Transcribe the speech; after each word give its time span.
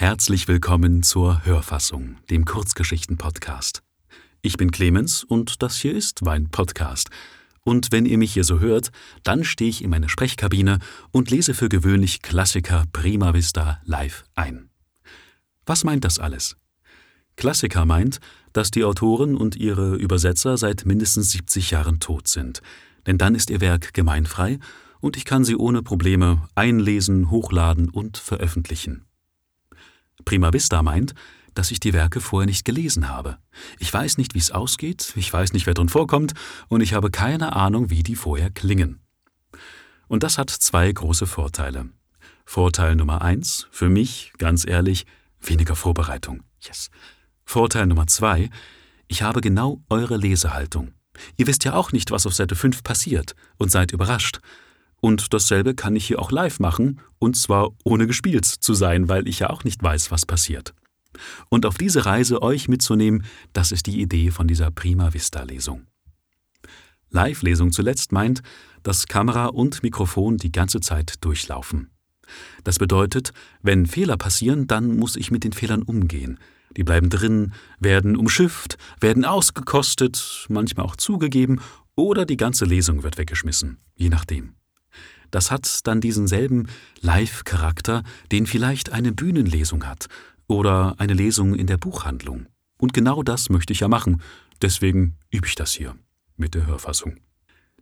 Herzlich 0.00 0.48
willkommen 0.48 1.02
zur 1.02 1.44
Hörfassung, 1.44 2.16
dem 2.30 2.46
Kurzgeschichten-Podcast. 2.46 3.82
Ich 4.40 4.56
bin 4.56 4.70
Clemens 4.70 5.24
und 5.24 5.62
das 5.62 5.76
hier 5.76 5.94
ist 5.94 6.22
mein 6.22 6.48
Podcast. 6.48 7.10
Und 7.64 7.92
wenn 7.92 8.06
ihr 8.06 8.16
mich 8.16 8.32
hier 8.32 8.44
so 8.44 8.60
hört, 8.60 8.92
dann 9.24 9.44
stehe 9.44 9.68
ich 9.68 9.84
in 9.84 9.90
meiner 9.90 10.08
Sprechkabine 10.08 10.78
und 11.10 11.30
lese 11.30 11.52
für 11.52 11.68
gewöhnlich 11.68 12.22
Klassiker 12.22 12.84
Prima 12.94 13.34
Vista 13.34 13.82
live 13.84 14.24
ein. 14.34 14.70
Was 15.66 15.84
meint 15.84 16.06
das 16.06 16.18
alles? 16.18 16.56
Klassiker 17.36 17.84
meint, 17.84 18.20
dass 18.54 18.70
die 18.70 18.84
Autoren 18.84 19.36
und 19.36 19.54
ihre 19.54 19.96
Übersetzer 19.96 20.56
seit 20.56 20.86
mindestens 20.86 21.30
70 21.32 21.72
Jahren 21.72 22.00
tot 22.00 22.26
sind, 22.26 22.62
denn 23.06 23.18
dann 23.18 23.34
ist 23.34 23.50
ihr 23.50 23.60
Werk 23.60 23.92
gemeinfrei 23.92 24.60
und 25.00 25.18
ich 25.18 25.26
kann 25.26 25.44
sie 25.44 25.56
ohne 25.56 25.82
Probleme 25.82 26.48
einlesen, 26.54 27.30
hochladen 27.30 27.90
und 27.90 28.16
veröffentlichen. 28.16 29.04
Prima 30.24 30.52
Vista 30.52 30.82
meint, 30.82 31.14
dass 31.54 31.70
ich 31.70 31.80
die 31.80 31.92
Werke 31.92 32.20
vorher 32.20 32.46
nicht 32.46 32.64
gelesen 32.64 33.08
habe. 33.08 33.38
Ich 33.78 33.92
weiß 33.92 34.18
nicht, 34.18 34.34
wie 34.34 34.38
es 34.38 34.50
ausgeht, 34.50 35.12
ich 35.16 35.32
weiß 35.32 35.52
nicht, 35.52 35.66
wer 35.66 35.74
drin 35.74 35.88
vorkommt, 35.88 36.34
und 36.68 36.80
ich 36.80 36.94
habe 36.94 37.10
keine 37.10 37.56
Ahnung, 37.56 37.90
wie 37.90 38.02
die 38.02 38.16
vorher 38.16 38.50
klingen. 38.50 39.00
Und 40.08 40.22
das 40.22 40.38
hat 40.38 40.50
zwei 40.50 40.90
große 40.90 41.26
Vorteile. 41.26 41.88
Vorteil 42.44 42.96
Nummer 42.96 43.22
eins, 43.22 43.68
für 43.70 43.88
mich, 43.88 44.32
ganz 44.38 44.66
ehrlich, 44.66 45.06
weniger 45.40 45.76
Vorbereitung. 45.76 46.42
Yes. 46.60 46.90
Vorteil 47.44 47.86
Nummer 47.86 48.06
zwei, 48.06 48.50
ich 49.08 49.22
habe 49.22 49.40
genau 49.40 49.82
eure 49.88 50.16
Lesehaltung. 50.16 50.94
Ihr 51.36 51.46
wisst 51.46 51.64
ja 51.64 51.74
auch 51.74 51.92
nicht, 51.92 52.10
was 52.10 52.26
auf 52.26 52.34
Seite 52.34 52.54
5 52.54 52.82
passiert 52.82 53.34
und 53.56 53.70
seid 53.70 53.92
überrascht. 53.92 54.40
Und 55.00 55.32
dasselbe 55.32 55.74
kann 55.74 55.96
ich 55.96 56.06
hier 56.06 56.18
auch 56.18 56.30
live 56.30 56.60
machen, 56.60 57.00
und 57.18 57.36
zwar 57.36 57.70
ohne 57.84 58.06
gespielt 58.06 58.44
zu 58.44 58.74
sein, 58.74 59.08
weil 59.08 59.26
ich 59.28 59.40
ja 59.40 59.50
auch 59.50 59.64
nicht 59.64 59.82
weiß, 59.82 60.10
was 60.10 60.26
passiert. 60.26 60.74
Und 61.48 61.66
auf 61.66 61.78
diese 61.78 62.06
Reise 62.06 62.42
euch 62.42 62.68
mitzunehmen, 62.68 63.24
das 63.52 63.72
ist 63.72 63.86
die 63.86 64.00
Idee 64.00 64.30
von 64.30 64.46
dieser 64.46 64.70
Prima 64.70 65.12
Vista 65.12 65.42
Lesung. 65.42 65.86
Live-Lesung 67.10 67.72
zuletzt 67.72 68.12
meint, 68.12 68.42
dass 68.82 69.06
Kamera 69.06 69.46
und 69.46 69.82
Mikrofon 69.82 70.36
die 70.36 70.52
ganze 70.52 70.80
Zeit 70.80 71.14
durchlaufen. 71.22 71.90
Das 72.62 72.78
bedeutet, 72.78 73.32
wenn 73.62 73.86
Fehler 73.86 74.16
passieren, 74.16 74.68
dann 74.68 74.96
muss 74.96 75.16
ich 75.16 75.32
mit 75.32 75.42
den 75.42 75.52
Fehlern 75.52 75.82
umgehen. 75.82 76.38
Die 76.76 76.84
bleiben 76.84 77.10
drin, 77.10 77.52
werden 77.80 78.16
umschifft, 78.16 78.78
werden 79.00 79.24
ausgekostet, 79.24 80.46
manchmal 80.48 80.86
auch 80.86 80.94
zugegeben 80.94 81.60
oder 81.96 82.24
die 82.24 82.36
ganze 82.36 82.64
Lesung 82.64 83.02
wird 83.02 83.18
weggeschmissen, 83.18 83.78
je 83.96 84.08
nachdem. 84.08 84.54
Das 85.30 85.50
hat 85.50 85.86
dann 85.86 86.00
diesen 86.00 86.26
selben 86.26 86.68
Live-Charakter, 87.00 88.02
den 88.32 88.46
vielleicht 88.46 88.92
eine 88.92 89.12
Bühnenlesung 89.12 89.86
hat 89.86 90.08
oder 90.46 90.94
eine 90.98 91.14
Lesung 91.14 91.54
in 91.54 91.66
der 91.66 91.76
Buchhandlung. 91.78 92.46
Und 92.78 92.92
genau 92.94 93.22
das 93.22 93.50
möchte 93.50 93.72
ich 93.72 93.80
ja 93.80 93.88
machen, 93.88 94.22
deswegen 94.62 95.16
übe 95.30 95.46
ich 95.46 95.54
das 95.54 95.72
hier 95.72 95.96
mit 96.36 96.54
der 96.54 96.66
Hörfassung. 96.66 97.16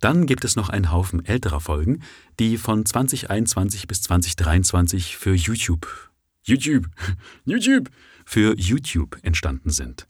Dann 0.00 0.26
gibt 0.26 0.44
es 0.44 0.56
noch 0.56 0.68
einen 0.68 0.92
Haufen 0.92 1.24
älterer 1.24 1.60
Folgen, 1.60 2.02
die 2.38 2.58
von 2.58 2.84
2021 2.84 3.86
bis 3.86 4.02
2023 4.02 5.16
für 5.16 5.34
YouTube, 5.34 6.10
YouTube, 6.42 6.86
YouTube, 7.44 7.90
für 8.24 8.54
YouTube 8.58 9.18
entstanden 9.22 9.70
sind. 9.70 10.06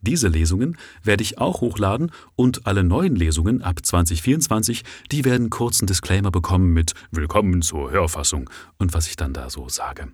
Diese 0.00 0.28
Lesungen 0.28 0.76
werde 1.02 1.22
ich 1.22 1.38
auch 1.38 1.60
hochladen 1.60 2.12
und 2.36 2.66
alle 2.66 2.84
neuen 2.84 3.16
Lesungen 3.16 3.62
ab 3.62 3.84
2024, 3.84 4.84
die 5.10 5.24
werden 5.24 5.50
kurzen 5.50 5.86
Disclaimer 5.86 6.30
bekommen 6.30 6.72
mit 6.72 6.94
Willkommen 7.10 7.62
zur 7.62 7.90
Hörfassung 7.90 8.48
und 8.78 8.94
was 8.94 9.08
ich 9.08 9.16
dann 9.16 9.32
da 9.32 9.50
so 9.50 9.68
sage. 9.68 10.08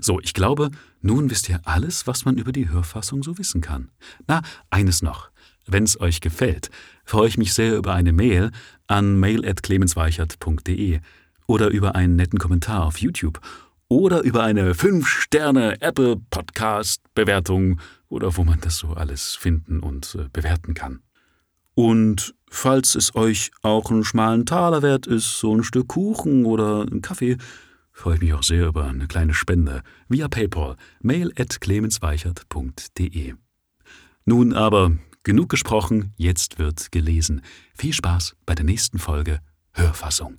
So, 0.00 0.20
ich 0.20 0.34
glaube, 0.34 0.70
nun 1.00 1.30
wisst 1.30 1.48
ihr 1.48 1.60
alles, 1.64 2.06
was 2.06 2.24
man 2.24 2.36
über 2.36 2.52
die 2.52 2.68
Hörfassung 2.68 3.22
so 3.22 3.38
wissen 3.38 3.60
kann. 3.60 3.90
Na, 4.26 4.42
eines 4.70 5.02
noch. 5.02 5.30
Wenn 5.66 5.84
es 5.84 6.00
euch 6.00 6.20
gefällt, 6.20 6.70
freue 7.04 7.28
ich 7.28 7.38
mich 7.38 7.52
sehr 7.52 7.76
über 7.76 7.94
eine 7.94 8.12
Mail 8.12 8.50
an 8.86 9.18
mail.clemensweichert.de 9.20 11.00
oder 11.46 11.68
über 11.68 11.94
einen 11.94 12.16
netten 12.16 12.38
Kommentar 12.38 12.84
auf 12.84 12.98
YouTube 12.98 13.40
oder 13.88 14.20
über 14.22 14.42
eine 14.42 14.72
5-Sterne 14.72 15.80
Apple 15.80 16.16
Podcast 16.30 17.02
Bewertung 17.14 17.80
oder 18.08 18.36
wo 18.36 18.44
man 18.44 18.60
das 18.60 18.78
so 18.78 18.94
alles 18.94 19.36
finden 19.36 19.80
und 19.80 20.16
äh, 20.18 20.28
bewerten 20.32 20.74
kann. 20.74 21.00
Und 21.74 22.34
falls 22.50 22.94
es 22.94 23.14
euch 23.14 23.52
auch 23.62 23.90
einen 23.90 24.04
schmalen 24.04 24.46
Taler 24.46 24.82
wert 24.82 25.06
ist, 25.06 25.38
so 25.38 25.54
ein 25.54 25.62
Stück 25.62 25.88
Kuchen 25.88 26.44
oder 26.44 26.82
einen 26.82 27.02
Kaffee, 27.02 27.36
freue 27.92 28.16
ich 28.16 28.20
mich 28.20 28.34
auch 28.34 28.42
sehr 28.42 28.66
über 28.66 28.86
eine 28.86 29.06
kleine 29.06 29.34
Spende 29.34 29.82
via 30.08 30.28
PayPal 30.28 30.76
mail 31.00 31.32
at 31.38 31.60
clemensweichert.de. 31.60 33.34
Nun 34.24 34.52
aber 34.52 34.92
genug 35.22 35.48
gesprochen, 35.48 36.12
jetzt 36.16 36.58
wird 36.58 36.90
gelesen. 36.90 37.42
Viel 37.74 37.92
Spaß 37.92 38.34
bei 38.44 38.54
der 38.54 38.64
nächsten 38.64 38.98
Folge 38.98 39.40
Hörfassung. 39.72 40.38